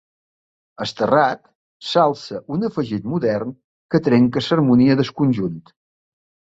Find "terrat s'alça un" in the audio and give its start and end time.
1.01-2.67